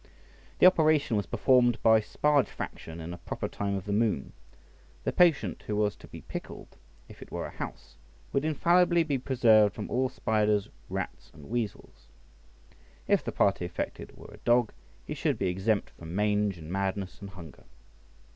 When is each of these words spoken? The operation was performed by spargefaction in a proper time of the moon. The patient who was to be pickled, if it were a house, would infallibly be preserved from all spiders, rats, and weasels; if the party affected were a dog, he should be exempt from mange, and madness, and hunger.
The 0.57 0.65
operation 0.65 1.15
was 1.15 1.27
performed 1.27 1.79
by 1.83 1.99
spargefaction 2.01 2.99
in 2.99 3.13
a 3.13 3.19
proper 3.19 3.47
time 3.47 3.75
of 3.75 3.85
the 3.85 3.93
moon. 3.93 4.33
The 5.03 5.11
patient 5.13 5.63
who 5.67 5.75
was 5.75 5.95
to 5.97 6.07
be 6.07 6.21
pickled, 6.21 6.75
if 7.07 7.21
it 7.21 7.31
were 7.31 7.45
a 7.45 7.51
house, 7.55 7.97
would 8.33 8.43
infallibly 8.43 9.03
be 9.03 9.19
preserved 9.19 9.75
from 9.75 9.91
all 9.91 10.09
spiders, 10.09 10.67
rats, 10.89 11.29
and 11.35 11.51
weasels; 11.51 12.07
if 13.07 13.23
the 13.23 13.31
party 13.31 13.63
affected 13.63 14.17
were 14.17 14.33
a 14.33 14.37
dog, 14.39 14.71
he 15.05 15.13
should 15.13 15.37
be 15.37 15.49
exempt 15.49 15.91
from 15.91 16.15
mange, 16.15 16.57
and 16.57 16.71
madness, 16.71 17.21
and 17.21 17.29
hunger. 17.29 17.65